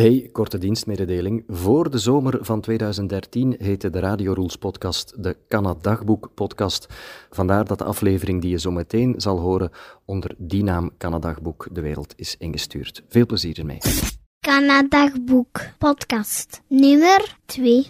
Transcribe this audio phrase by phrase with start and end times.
[0.00, 1.44] Hey, korte dienstmededeling.
[1.48, 6.86] Voor de zomer van 2013 heette de Radio Rules podcast de Canadagboek podcast.
[7.30, 9.70] Vandaar dat de aflevering die je zo meteen zal horen
[10.04, 13.02] onder die naam Canadagboek de wereld is ingestuurd.
[13.08, 13.78] Veel plezier ermee.
[14.40, 17.86] Canadagboek podcast nummer 2.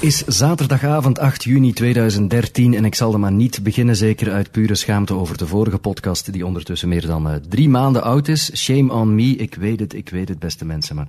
[0.00, 4.74] is zaterdagavond 8 juni 2013 en ik zal er maar niet beginnen, zeker uit pure
[4.74, 8.56] schaamte over de vorige podcast, die ondertussen meer dan uh, drie maanden oud is.
[8.56, 11.08] Shame on me, ik weet het, ik weet het, beste mensen, maar...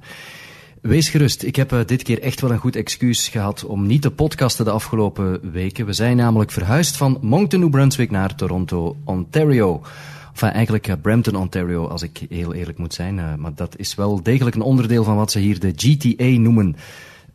[0.82, 4.02] Wees gerust, ik heb uh, dit keer echt wel een goed excuus gehad om niet
[4.02, 5.86] te podcasten de afgelopen weken.
[5.86, 9.82] We zijn namelijk verhuisd van Moncton, New Brunswick naar Toronto, Ontario.
[10.32, 13.40] Enfin, eigenlijk uh, Brampton, Ontario, als ik heel eerlijk moet zijn.
[13.40, 16.76] maar dat is wel degelijk een onderdeel van wat ze hier de GTA noemen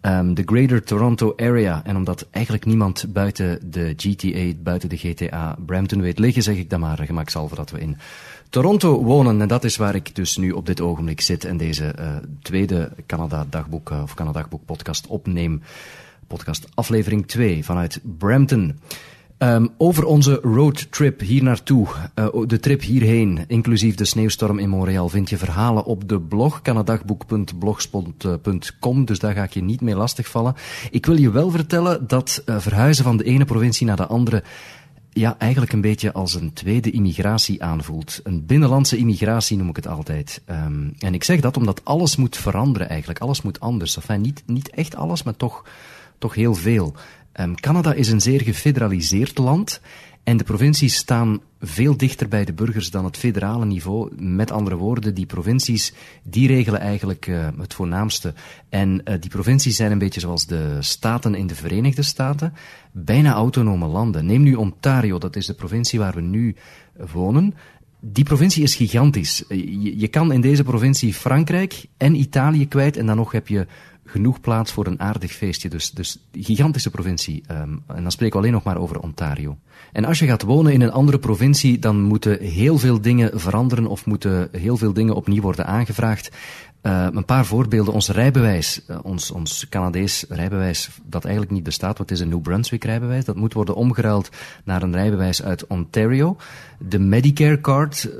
[0.06, 1.82] um, de Greater Toronto Area.
[1.84, 6.70] En omdat eigenlijk niemand buiten de GTA, buiten de GTA Brampton weet liggen, zeg ik
[6.70, 7.96] dan maar gemakshalve dat we in
[8.48, 9.40] Toronto wonen.
[9.40, 12.92] En dat is waar ik dus nu op dit ogenblik zit en deze uh, tweede
[13.06, 15.62] Canada dagboek uh, of Canada dagboek podcast opneem.
[16.26, 18.78] Podcast aflevering 2 vanuit Brampton.
[19.44, 25.08] Um, over onze roadtrip hier naartoe, uh, de trip hierheen, inclusief de sneeuwstorm in Montreal,
[25.08, 30.54] vind je verhalen op de blog, canadagboek.blogspot.com, dus daar ga ik je niet mee lastigvallen.
[30.90, 34.42] Ik wil je wel vertellen dat uh, verhuizen van de ene provincie naar de andere
[35.10, 38.20] ja, eigenlijk een beetje als een tweede immigratie aanvoelt.
[38.22, 40.42] Een binnenlandse immigratie noem ik het altijd.
[40.50, 43.96] Um, en ik zeg dat omdat alles moet veranderen eigenlijk, alles moet anders.
[43.96, 45.64] Enfin, niet, niet echt alles, maar toch,
[46.18, 46.94] toch heel veel.
[47.40, 49.80] Um, Canada is een zeer gefederaliseerd land
[50.24, 54.10] en de provincies staan veel dichter bij de burgers dan het federale niveau.
[54.16, 58.34] Met andere woorden, die provincies die regelen eigenlijk uh, het voornaamste.
[58.68, 62.52] En uh, die provincies zijn een beetje zoals de staten in de Verenigde Staten,
[62.92, 64.26] bijna autonome landen.
[64.26, 66.56] Neem nu Ontario, dat is de provincie waar we nu
[67.12, 67.54] wonen.
[68.00, 69.44] Die provincie is gigantisch.
[69.98, 73.66] Je kan in deze provincie Frankrijk en Italië kwijt en dan nog heb je
[74.04, 75.68] genoeg plaats voor een aardig feestje.
[75.68, 77.42] Dus, dus gigantische provincie.
[77.50, 79.58] Um, en dan spreken we alleen nog maar over Ontario.
[79.92, 83.86] En als je gaat wonen in een andere provincie, dan moeten heel veel dingen veranderen
[83.86, 86.30] of moeten heel veel dingen opnieuw worden aangevraagd.
[86.86, 87.94] Uh, een paar voorbeelden.
[87.94, 92.40] Ons rijbewijs, uh, ons, ons Canadees rijbewijs, dat eigenlijk niet bestaat, wat is een New
[92.40, 94.28] Brunswick rijbewijs, dat moet worden omgeruild
[94.64, 96.36] naar een rijbewijs uit Ontario.
[96.78, 98.12] De Medicare card, uh,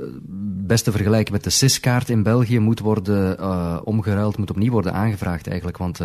[0.67, 5.47] best te vergelijken met de CIS-kaart in België, moet worden omgeruild, moet opnieuw worden aangevraagd
[5.47, 5.99] eigenlijk, want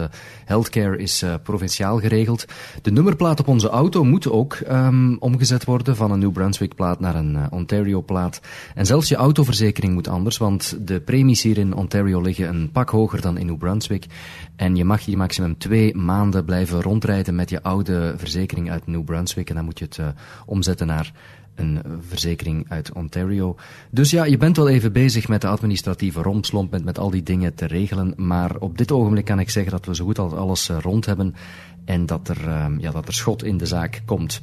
[0.45, 2.45] healthcare is provinciaal geregeld.
[2.83, 7.01] De nummerplaat op onze auto moet ook um, omgezet worden van een New Brunswick plaat
[7.01, 8.41] naar een Ontario plaat.
[8.75, 12.91] En zelfs je autoverzekering moet anders, want de premies hier in Ontario liggen een pak
[12.91, 14.07] hoger dan in New Brunswick.
[14.57, 19.05] En je mag hier maximum twee maanden blijven rondrijden met je oude verzekering uit New
[19.05, 19.49] Brunswick.
[19.49, 20.07] En dan moet je het uh,
[20.47, 21.13] omzetten naar
[21.55, 23.57] een verzekering uit Ontario.
[23.91, 27.23] Dus ja, je bent wel even bezig met de administratieve rompslomp, met, met al die
[27.23, 28.13] dingen te regelen.
[28.17, 31.07] Maar op dit ogenblik kan ik zeggen dat we zo goed als alles uh, rond
[31.07, 31.35] hebben.
[31.85, 34.41] En dat er, uh, ja, dat er schot in de zaak komt.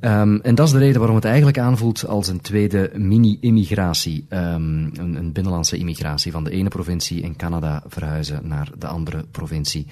[0.00, 4.26] Um, en dat is de reden waarom het eigenlijk aanvoelt als een tweede mini-immigratie.
[4.28, 9.24] Um, een, een, binnenlandse immigratie van de ene provincie in Canada verhuizen naar de andere
[9.30, 9.86] provincie.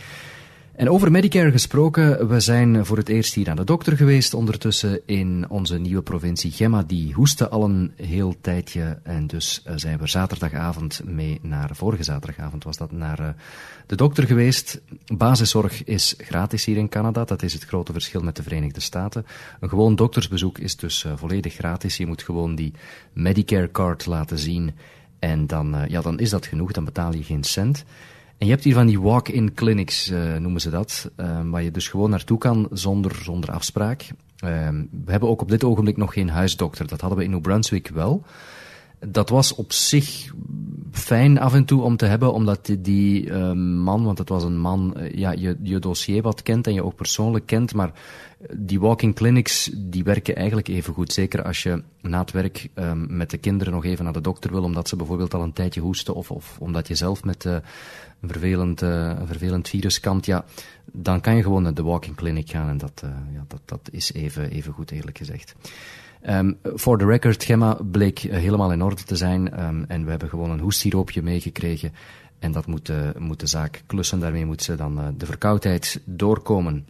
[0.73, 5.01] En over Medicare gesproken, we zijn voor het eerst hier aan de dokter geweest ondertussen
[5.07, 6.51] in onze nieuwe provincie.
[6.51, 11.71] Gemma die hoestte al een heel tijdje en dus uh, zijn we zaterdagavond mee naar,
[11.73, 13.29] vorige zaterdagavond was dat, naar uh,
[13.87, 14.81] de dokter geweest.
[15.17, 19.27] Basiszorg is gratis hier in Canada, dat is het grote verschil met de Verenigde Staten.
[19.61, 22.73] Een gewoon doktersbezoek is dus uh, volledig gratis, je moet gewoon die
[23.13, 24.75] Medicare card laten zien
[25.19, 27.85] en dan, ja, dan is dat genoeg, dan betaal je geen cent.
[28.43, 31.71] En je hebt hier van die walk-in clinics, uh, noemen ze dat, uh, waar je
[31.71, 34.03] dus gewoon naartoe kan zonder, zonder afspraak.
[34.45, 34.69] Uh,
[35.05, 36.87] we hebben ook op dit ogenblik nog geen huisdokter.
[36.87, 38.25] Dat hadden we in New Brunswick wel.
[39.07, 40.33] Dat was op zich
[40.93, 44.59] fijn af en toe om te hebben, omdat die, uh, man, want het was een
[44.59, 47.93] man, uh, ja, je, je dossier wat kent en je ook persoonlijk kent, maar
[48.57, 51.13] die walking clinics, die werken eigenlijk even goed.
[51.13, 54.51] Zeker als je na het werk um, met de kinderen nog even naar de dokter
[54.51, 57.53] wil, omdat ze bijvoorbeeld al een tijdje hoesten, of, of omdat je zelf met uh,
[57.53, 60.45] een, vervelend, een vervelend virus kampt, ja,
[60.93, 63.03] dan kan je gewoon naar de walking clinic gaan en dat,
[63.33, 65.55] ja, dat, dat is even, even goed, eerlijk gezegd.
[66.29, 70.29] Um, for the record, Gemma bleek helemaal in orde te zijn um, en we hebben
[70.29, 71.93] gewoon een hoestsiroopje meegekregen
[72.39, 74.21] en dat moet, uh, moet de zaak klussen.
[74.21, 76.87] Daarmee moet ze dan uh, de verkoudheid doorkomen.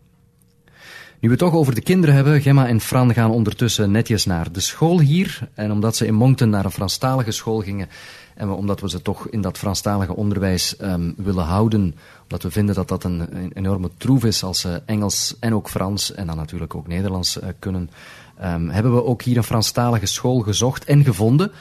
[1.20, 4.52] Nu we het toch over de kinderen hebben, Gemma en Fran gaan ondertussen netjes naar
[4.52, 5.48] de school hier.
[5.54, 7.88] En omdat ze in Moncton naar een Franstalige school gingen,
[8.34, 12.74] en omdat we ze toch in dat Franstalige onderwijs um, willen houden, omdat we vinden
[12.74, 16.74] dat dat een, enorme troef is als ze Engels en ook Frans en dan natuurlijk
[16.74, 17.90] ook Nederlands uh, kunnen,
[18.44, 21.52] um, hebben we ook hier een Franstalige school gezocht en gevonden.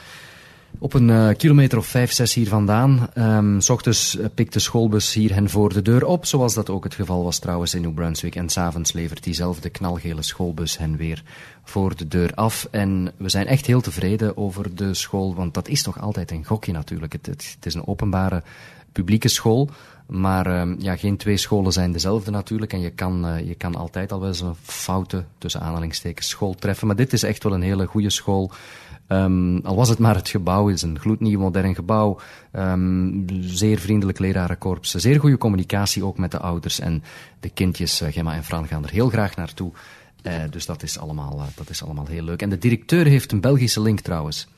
[0.82, 3.08] Op een uh, kilometer of vijf, zes hier vandaan.
[3.18, 6.70] Um, s ochtends uh, pikt de schoolbus hier hen voor de deur op, zoals dat
[6.70, 8.34] ook het geval was trouwens in New Brunswick.
[8.34, 11.22] En s'avonds levert diezelfde knalgele schoolbus hen weer
[11.64, 12.68] voor de deur af.
[12.70, 16.44] En we zijn echt heel tevreden over de school, want dat is toch altijd een
[16.44, 17.12] gokje natuurlijk.
[17.12, 18.42] Het, het is een openbare
[18.92, 19.70] publieke school.
[20.12, 22.72] Maar uh, ja, geen twee scholen zijn dezelfde natuurlijk.
[22.72, 26.54] En je kan, uh, je kan altijd al wel eens een foute, tussen aanhalingstekens, school
[26.54, 26.86] treffen.
[26.86, 28.50] Maar dit is echt wel een hele goede school.
[29.08, 32.20] Um, al was het maar het gebouw, het is een gloednieuw modern gebouw.
[32.52, 34.94] Um, zeer vriendelijk lerarenkorps.
[34.94, 36.80] Zeer goede communicatie ook met de ouders.
[36.80, 37.02] En
[37.40, 39.72] de kindjes, uh, Gemma en Fran, gaan er heel graag naartoe.
[40.22, 42.42] Uh, dus dat is, allemaal, dat is allemaal heel leuk.
[42.42, 44.48] En de directeur heeft een Belgische link trouwens.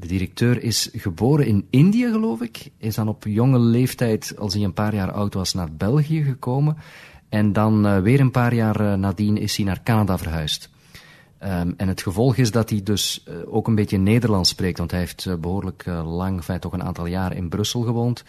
[0.00, 2.70] De directeur is geboren in India, geloof ik.
[2.76, 6.76] Is dan op jonge leeftijd, als hij een paar jaar oud was, naar België gekomen.
[7.28, 10.70] En dan uh, weer een paar jaar uh, nadien is hij naar Canada verhuisd.
[11.42, 14.90] Um, en het gevolg is dat hij dus uh, ook een beetje Nederlands spreekt, want
[14.90, 18.24] hij heeft behoorlijk lang, enfin, toch een aantal jaar in Brussel gewoond.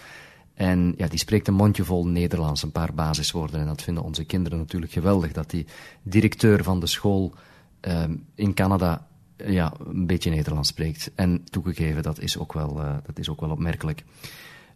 [0.54, 3.60] En ja, die spreekt een mondjevol Nederlands, een paar basiswoorden.
[3.60, 5.66] En dat vinden onze kinderen natuurlijk geweldig, dat die
[6.04, 7.34] directeur van de school
[7.82, 9.08] um, in Canada
[9.46, 11.12] ja, een beetje Nederlands spreekt.
[11.16, 12.74] En toegegeven, dat is ook wel,
[13.06, 14.04] dat is ook wel opmerkelijk.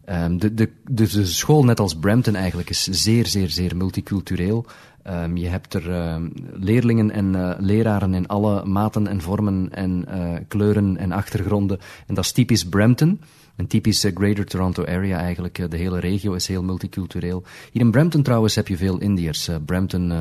[0.08, 4.66] Um, de, de, de, de school, net als Brampton eigenlijk, is zeer, zeer, zeer multicultureel.
[5.06, 6.16] Um, je hebt er uh,
[6.52, 10.04] leerlingen en uh, leraren in alle maten en vormen en
[10.48, 11.78] kleuren en achtergronden.
[12.06, 13.20] En dat is typisch Brampton.
[13.56, 15.70] Een typische Greater Toronto Area eigenlijk.
[15.70, 17.42] De hele regio is heel multicultureel.
[17.72, 19.50] Hier in Brampton trouwens heb je veel Indiërs.
[19.64, 20.12] Brampton,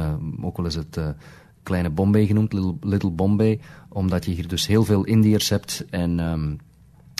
[0.42, 1.00] ook wel eens het
[1.64, 3.60] kleine Bombay genoemd, Little, Little Bombay.
[3.90, 6.20] Omdat je hier dus heel veel Indiërs hebt en...
[6.20, 6.58] Um,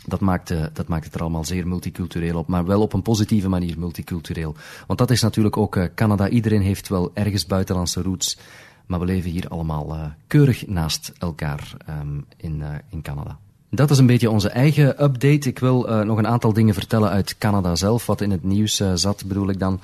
[0.06, 3.50] dat maakt, uh, dat het er allemaal zeer multicultureel op, maar wel op een positieve
[3.50, 4.56] manier multicultureel.
[4.88, 6.30] Want dat is natuurlijk ook uh, Canada.
[6.30, 8.38] Iedereen heeft wel ergens buitenlandse roots,
[8.86, 13.40] maar we leven hier allemaal uh, keurig naast elkaar um, in, in Canada.
[13.76, 15.50] Dat is een beetje onze eigen update.
[15.50, 18.80] Ik wil uh, nog een aantal dingen vertellen uit Canada zelf, wat in het nieuws
[18.80, 19.80] uh, zat, bedoel ik dan.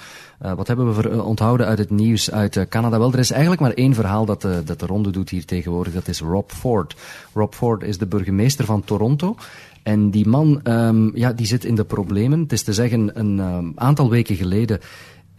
[0.45, 2.99] Uh, wat hebben we onthouden uit het nieuws uit Canada?
[2.99, 5.93] Wel, er is eigenlijk maar één verhaal dat, dat de ronde doet hier tegenwoordig.
[5.93, 6.95] Dat is Rob Ford.
[7.33, 9.35] Rob Ford is de burgemeester van Toronto.
[9.83, 12.39] En die man, um, ja, die zit in de problemen.
[12.39, 14.79] Het is te zeggen, een um, aantal weken geleden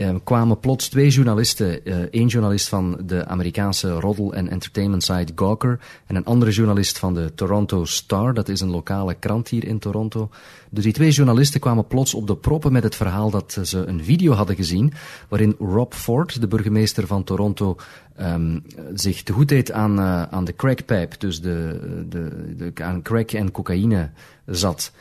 [0.01, 1.81] uh, kwamen plots twee journalisten.
[1.85, 6.99] Uh, één journalist van de Amerikaanse roddel- en entertainment site Gawker en een andere journalist
[6.99, 8.35] van de Toronto Star.
[8.35, 10.31] Dat is een lokale krant hier in Toronto.
[10.71, 14.05] Dus die twee journalisten kwamen plots op de proppen met het verhaal dat ze een
[14.05, 14.93] video hadden gezien
[15.29, 17.77] waarin Rob Ford, de burgemeester van Toronto,
[18.21, 18.63] um,
[18.95, 23.31] zich te goed deed aan, uh, aan de crackpijp, dus de, de, de, aan crack
[23.31, 24.11] en cocaïne
[24.47, 24.93] zat.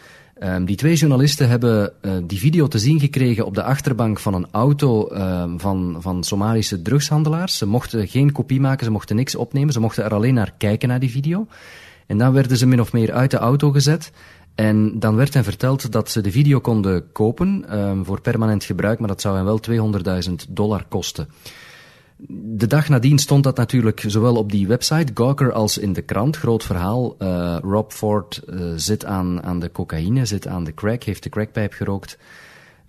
[0.43, 4.33] Um, die twee journalisten hebben uh, die video te zien gekregen op de achterbank van
[4.33, 7.57] een auto uh, van, van Somalische drugshandelaars.
[7.57, 10.89] Ze mochten geen kopie maken, ze mochten niks opnemen, ze mochten er alleen naar kijken
[10.89, 11.47] naar die video.
[12.07, 14.11] En dan werden ze min of meer uit de auto gezet.
[14.55, 18.99] En dan werd hen verteld dat ze de video konden kopen um, voor permanent gebruik,
[18.99, 19.59] maar dat zou hen wel
[20.29, 21.27] 200.000 dollar kosten.
[22.27, 26.37] De dag nadien stond dat natuurlijk zowel op die website, Gawker, als in de krant.
[26.37, 27.15] Groot verhaal.
[27.19, 31.29] Uh, Rob Ford uh, zit aan, aan de cocaïne, zit aan de crack, heeft de
[31.29, 32.17] crackpijp gerookt.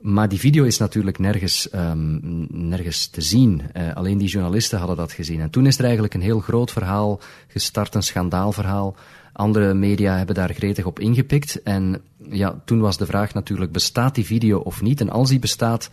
[0.00, 3.62] Maar die video is natuurlijk nergens, um, nergens te zien.
[3.76, 5.40] Uh, alleen die journalisten hadden dat gezien.
[5.40, 8.96] En toen is er eigenlijk een heel groot verhaal gestart, een schandaalverhaal.
[9.32, 11.62] Andere media hebben daar gretig op ingepikt.
[11.62, 15.00] En ja, toen was de vraag natuurlijk, bestaat die video of niet?
[15.00, 15.90] En als die bestaat,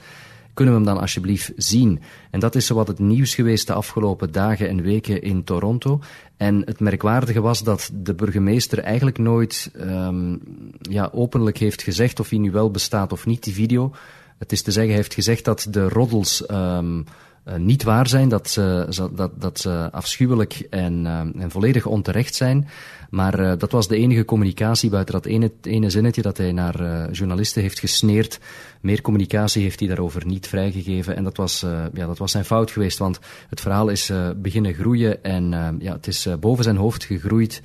[0.57, 2.01] kunnen we hem dan alsjeblieft zien?
[2.31, 5.99] En dat is zowat het nieuws geweest de afgelopen dagen en weken in Toronto.
[6.37, 10.41] En het merkwaardige was dat de burgemeester eigenlijk nooit um,
[10.81, 13.93] ja, openlijk heeft gezegd of hij nu wel bestaat of niet, die video.
[14.37, 17.05] Het is te zeggen, hij heeft gezegd dat de roddels um,
[17.47, 22.35] uh, niet waar zijn, dat ze, dat, dat ze afschuwelijk en, uh, en volledig onterecht
[22.35, 22.67] zijn.
[23.09, 27.11] Maar uh, dat was de enige communicatie buiten dat ene, ene zinnetje dat hij naar
[27.11, 28.39] journalisten heeft gesneerd.
[28.81, 31.15] Meer communicatie heeft hij daarover niet vrijgegeven.
[31.15, 35.23] En dat was, ja, dat was zijn fout geweest, want het verhaal is beginnen groeien
[35.23, 35.49] en
[35.79, 37.61] ja, het is boven zijn hoofd gegroeid.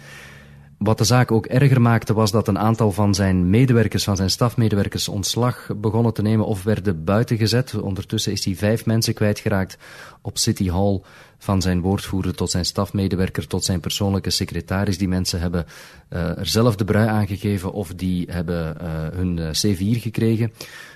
[0.83, 4.31] Wat de zaak ook erger maakte was dat een aantal van zijn medewerkers, van zijn
[4.31, 7.75] stafmedewerkers, ontslag begonnen te nemen of werden buiten gezet.
[7.75, 9.79] Ondertussen is hij vijf mensen kwijtgeraakt
[10.23, 11.01] op City Hall
[11.39, 14.99] van zijn woordvoerder tot zijn stafmedewerker tot zijn persoonlijke secretaris.
[14.99, 15.67] Die mensen hebben
[16.11, 20.53] uh, er zelf de brui aangegeven of die hebben uh, hun C4 gekregen.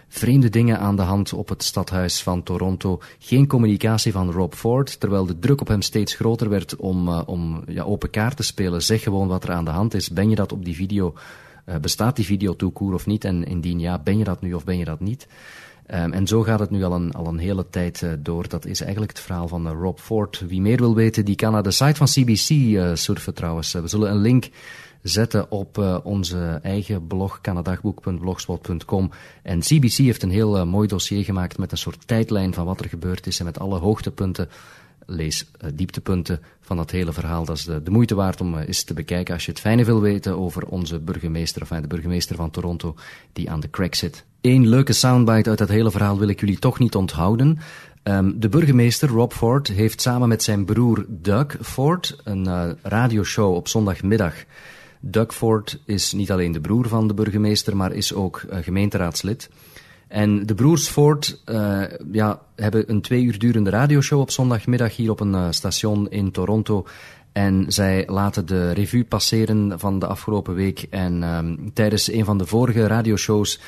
[0.08, 3.00] Vreemde dingen aan de hand op het stadhuis van Toronto.
[3.18, 7.22] Geen communicatie van Rob Ford, terwijl de druk op hem steeds groter werd om, uh,
[7.26, 8.82] om ja, open kaart te spelen.
[8.82, 10.10] Zeg gewoon wat er aan de hand is.
[10.10, 11.14] Ben je dat op die video?
[11.80, 13.24] bestaat die video toekoer of niet?
[13.24, 15.26] En indien ja, ben je dat nu of ben je dat niet?
[15.90, 18.48] Um, en zo gaat het nu al een, al een hele tijd uh, door.
[18.48, 20.44] Dat is eigenlijk het verhaal van Rob Ford.
[20.48, 23.72] Wie meer wil weten, die kan naar de site van CBC surfen trouwens.
[23.72, 24.48] we zullen een link
[25.08, 29.10] zetten op onze eigen blog, canadagboek.blogspot.com.
[29.42, 32.88] En CBC heeft een heel mooi dossier gemaakt met een soort tijdlijn van wat er
[32.88, 34.48] gebeurd is en met alle hoogtepunten
[35.06, 37.44] lees uh, dieptepunten van dat hele verhaal.
[37.44, 40.38] Dat is de, moeite waard om eens te bekijken als je het fijne wil weten
[40.38, 42.94] over onze burgemeester, of de burgemeester van Toronto,
[43.32, 44.24] die aan de crack zit.
[44.40, 47.58] Eén leuke soundbite uit dat hele verhaal wil ik jullie toch niet onthouden.
[48.02, 53.68] Um, de burgemeester, Rob Ford, heeft samen met zijn broer Doug Ford een radioshow op
[53.68, 54.34] zondagmiddag.
[55.10, 59.48] Doug Ford is niet alleen de broer van de burgemeester, maar is ook gemeenteraadslid.
[60.08, 61.82] En de broers Ford uh,
[62.12, 66.30] ja, hebben een twee uur durende radioshow op zondagmiddag hier op een uh, station in
[66.30, 66.86] Toronto.
[67.32, 70.86] En zij laten de revue passeren van de afgelopen week.
[70.90, 73.60] En um, tijdens een van de vorige radioshows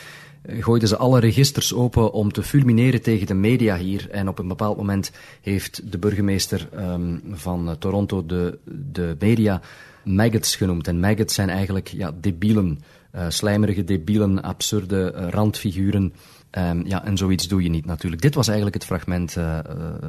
[0.42, 4.10] eh, gooiden ze alle registers open om te fulmineren tegen de media hier.
[4.10, 8.58] En op een bepaald moment heeft de burgemeester um, van Toronto de,
[8.92, 9.60] de media
[10.08, 10.88] maggots genoemd.
[10.88, 12.78] En maggots zijn eigenlijk ja, debielen.
[13.14, 16.12] Uh, slijmerige, debielen, absurde uh, randfiguren.
[16.50, 18.22] Um, ja, en zoiets doe je niet natuurlijk.
[18.22, 19.60] Dit was eigenlijk het fragment, uh, uh,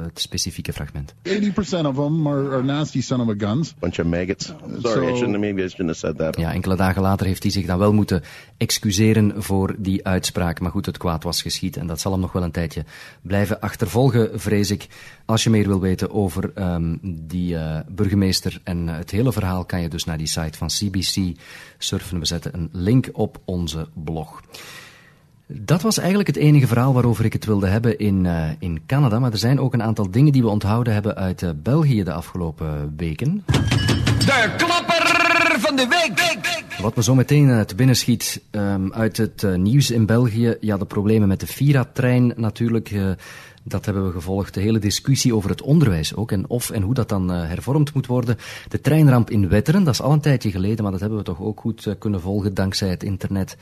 [0.02, 1.14] het specifieke fragment.
[1.28, 1.32] 80%
[1.86, 3.74] of them are, are nasty son of a guns.
[3.78, 4.52] Bunch of maggots.
[4.82, 6.36] Sorry, so, I shouldn't, maybe I shouldn't have said that.
[6.36, 8.22] Ja, enkele dagen later heeft hij zich dan wel moeten
[8.56, 10.60] excuseren voor die uitspraak.
[10.60, 12.84] Maar goed, het kwaad was geschied en dat zal hem nog wel een tijdje
[13.22, 14.86] blijven achtervolgen, vrees ik.
[15.24, 19.80] Als je meer wil weten over um, die uh, burgemeester en het hele verhaal, kan
[19.80, 21.38] je dus naar die site van CBC
[21.78, 22.18] surfen.
[22.18, 24.42] We zetten een link op onze blog.
[25.52, 29.18] Dat was eigenlijk het enige verhaal waarover ik het wilde hebben in, uh, in Canada.
[29.18, 32.12] Maar er zijn ook een aantal dingen die we onthouden hebben uit uh, België de
[32.12, 33.44] afgelopen weken.
[33.46, 36.18] De klapper van de week!
[36.18, 36.59] week.
[36.82, 40.56] Wat me zo meteen uh, te binnen schiet um, uit het nieuws in België.
[40.60, 42.94] Ja, de problemen met de Vira-trein natuurlijk.
[43.62, 44.54] Dat hebben we gevolgd.
[44.54, 46.32] De hele discussie over het onderwijs ook.
[46.32, 48.36] En of en hoe dat dan hervormd moet worden.
[48.68, 51.40] De treinramp in Wetteren, dat is al een tijdje geleden, maar dat hebben we toch
[51.40, 53.56] ook goed kunnen volgen dankzij het internet.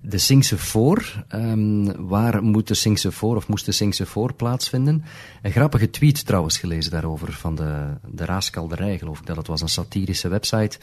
[0.00, 1.24] De Singse Voor.
[1.34, 5.04] Um, waar moet de Singse Voor of moest de Singse Voor plaatsvinden?
[5.42, 9.60] Een grappige tweet trouwens gelezen daarover van de, de Raaskalderij, geloof ik dat het was.
[9.60, 10.78] Een satirische website.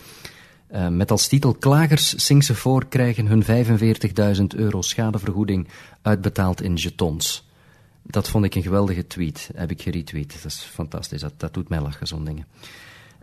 [0.74, 3.44] Uh, met als titel Klagers Singse Voor krijgen hun
[4.36, 5.68] 45.000 euro schadevergoeding
[6.02, 7.50] uitbetaald in jetons.
[8.02, 9.50] Dat vond ik een geweldige tweet.
[9.56, 10.34] Heb ik geretweet.
[10.34, 11.22] Dat is fantastisch.
[11.22, 12.46] Dat, dat doet mij lachen, zo'n dingen.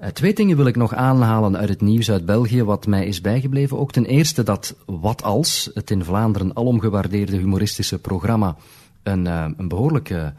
[0.00, 3.21] Uh, twee dingen wil ik nog aanhalen uit het nieuws uit België, wat mij is
[3.21, 3.78] bijgebleven.
[3.78, 8.57] Ook ten eerste dat Wat Als, het in Vlaanderen alom gewaardeerde humoristische programma,
[9.02, 10.33] een, uh, een behoorlijke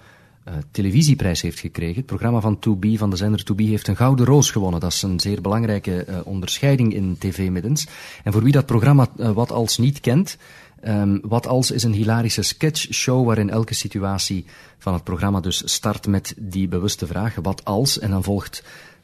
[0.49, 1.95] uh, televisieprijs heeft gekregen.
[1.95, 4.79] Het programma van 2B, van de zender 2B, heeft een Gouden Roos gewonnen.
[4.79, 7.87] Dat is een zeer belangrijke onderscheiding in tv-middens.
[8.23, 10.37] En voor wie dat programma Wat Als niet kent,
[10.87, 14.45] Um, wat als is een hilarische sketchshow waarin elke situatie
[14.77, 17.99] van het programma dus start met die bewuste vraag, wat als?
[17.99, 18.63] En dan volgt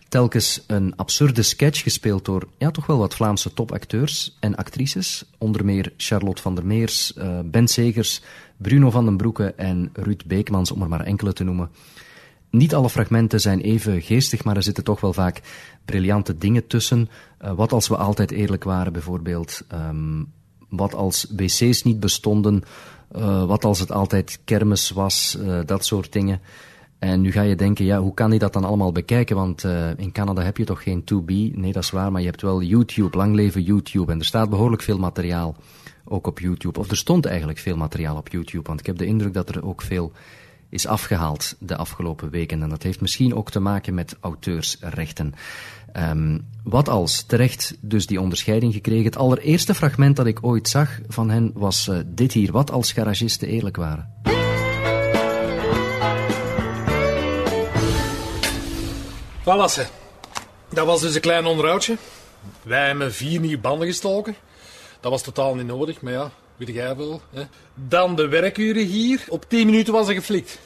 [0.10, 5.26] telkens een absurde sketch gespeeld door ja, toch wel wat Vlaamse topacteurs en actrices.
[5.38, 7.14] Onder meer Charlotte van der Meers,
[7.46, 8.22] Ben Segers,
[8.58, 11.70] Bruno van den Broeke en Ruud Beekmans, om er maar enkele te noemen.
[12.50, 15.42] Niet alle fragmenten zijn even geestig, maar er zitten toch wel vaak
[15.86, 17.10] briljante dingen tussen.
[17.42, 19.62] Uh, wat als we altijd eerlijk waren, bijvoorbeeld.
[19.74, 20.32] Um,
[20.70, 22.64] wat als wc's niet bestonden,
[23.16, 26.42] uh, wat als het altijd kermis was, uh, dat soort dingen.
[27.00, 29.36] En nu ga je denken, ja, hoe kan hij dat dan allemaal bekijken?
[29.36, 31.56] Want uh, in Canada heb je toch geen 2B?
[31.56, 34.12] Nee, dat is waar, maar je hebt wel YouTube, lang leven YouTube.
[34.12, 35.56] En er staat behoorlijk veel materiaal
[36.06, 36.80] ook op YouTube.
[36.80, 39.66] Of er stond eigenlijk veel materiaal op YouTube, want ik heb de indruk dat er
[39.66, 40.12] ook veel
[40.70, 42.62] is afgehaald de afgelopen weken.
[42.62, 45.34] En dat heeft misschien ook te maken met auteursrechten.
[45.94, 49.06] Um, wat als terecht dus die onderscheiding gekregen.
[49.06, 52.52] Het allereerste fragment dat ik ooit zag van hen was uh, dit hier.
[52.52, 54.14] Wat als garagisten eerlijk waren.
[59.46, 59.88] Voilà,
[60.70, 61.98] dat was dus een klein onderhoudje.
[62.64, 64.36] Wij hebben vier nieuwe banden gestoken.
[65.00, 67.22] Dat was totaal niet nodig, maar ja, weet jij wel.
[67.30, 67.44] Hè.
[67.74, 69.24] Dan de werkuren hier.
[69.30, 70.60] Op 10 minuten was er geflikt.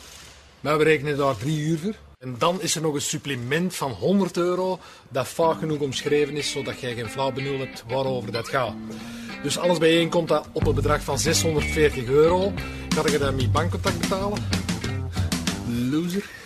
[0.59, 1.93] Maar we rekenen daar drie uur voor.
[2.17, 6.51] En dan is er nog een supplement van 100 euro dat vaak genoeg omschreven is,
[6.51, 8.73] zodat jij geen flauw benul hebt waarover dat gaat.
[9.43, 12.53] Dus alles bijeen komt dat op een bedrag van 640 euro.
[12.89, 14.43] Ga je dat met bankcontact betalen?
[15.89, 16.38] Loser.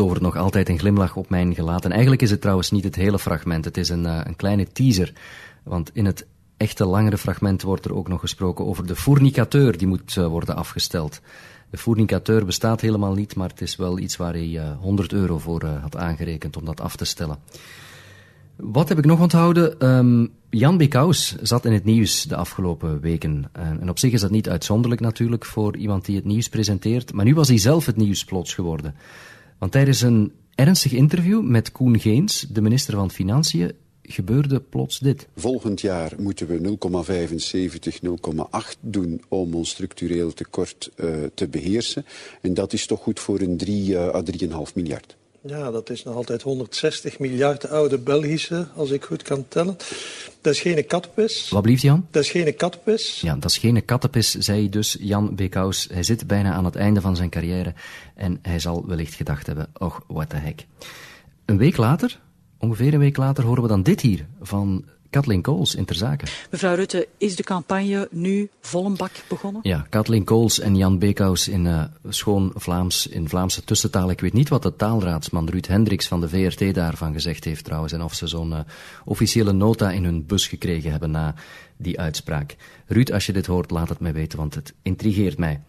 [0.00, 1.84] Tovert nog altijd een glimlach op mijn gelaat.
[1.84, 3.64] En eigenlijk is het trouwens niet het hele fragment.
[3.64, 5.12] Het is een, uh, een kleine teaser.
[5.62, 6.26] Want in het
[6.56, 10.56] echte langere fragment wordt er ook nog gesproken over de fournicateur die moet uh, worden
[10.56, 11.20] afgesteld.
[11.70, 15.38] De fournicateur bestaat helemaal niet, maar het is wel iets waar hij uh, 100 euro
[15.38, 17.38] voor had aangerekend om dat af te stellen.
[18.56, 19.86] Wat heb ik nog onthouden?
[19.88, 23.50] Um, Jan Bekaus zat in het nieuws de afgelopen weken.
[23.52, 27.12] En op zich is dat niet uitzonderlijk natuurlijk voor iemand die het nieuws presenteert.
[27.12, 28.94] Maar nu was hij zelf het nieuws plots geworden.
[29.60, 35.28] Want tijdens een ernstig interview met Koen Geens, de minister van Financiën, gebeurde plots dit.
[35.36, 36.78] Volgend jaar moeten we
[37.92, 37.98] 0,75,
[38.74, 42.04] 0,8 doen om ons structureel tekort uh, te beheersen.
[42.40, 45.16] En dat is toch goed voor een 3 uh, à 3,5 miljard.
[45.42, 49.76] Ja, dat is nog altijd 160 miljard oude Belgische, als ik goed kan tellen.
[50.40, 51.48] Dat is geen kattenpis.
[51.48, 52.06] Wat blieft Jan?
[52.10, 53.20] Dat is geen kattenpis.
[53.20, 55.88] Ja, dat is geen kattenpis, zei dus Jan Bekaus.
[55.92, 57.74] Hij zit bijna aan het einde van zijn carrière
[58.14, 60.66] en hij zal wellicht gedacht hebben, och, what the heck.
[61.44, 62.20] Een week later,
[62.58, 66.24] ongeveer een week later, horen we dan dit hier van Kathleen Coles in ter zake.
[66.50, 69.60] Mevrouw Rutte, is de campagne nu vol een bak begonnen?
[69.64, 74.10] Ja, Kathleen Coles en Jan Beekhuis in uh, schoon Vlaams, in Vlaamse tussentaal.
[74.10, 77.92] Ik weet niet wat de taalraadsman Ruud Hendricks van de VRT daarvan gezegd heeft trouwens.
[77.92, 78.58] En of ze zo'n uh,
[79.04, 81.34] officiële nota in hun bus gekregen hebben na
[81.76, 82.56] die uitspraak.
[82.86, 85.60] Ruud, als je dit hoort, laat het mij weten, want het intrigeert mij.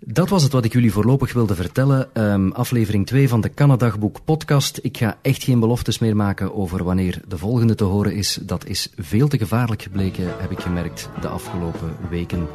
[0.00, 2.08] Dat was het wat ik jullie voorlopig wilde vertellen.
[2.12, 4.78] Um, aflevering 2 van de Canadagboek podcast.
[4.82, 8.38] Ik ga echt geen beloftes meer maken over wanneer de volgende te horen is.
[8.42, 12.46] Dat is veel te gevaarlijk gebleken, heb ik gemerkt, de afgelopen weken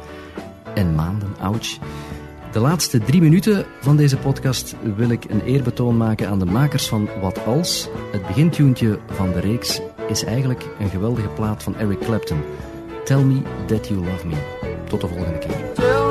[0.74, 1.28] en maanden.
[1.40, 1.78] Ouch.
[2.52, 6.86] De laatste drie minuten van deze podcast wil ik een eerbetoon maken aan de makers
[6.88, 7.88] van Wat Als.
[8.12, 12.42] Het begintuntje van de reeks is eigenlijk een geweldige plaat van Eric Clapton.
[13.04, 14.36] Tell me that you love me.
[14.88, 16.03] Tot de volgende keer.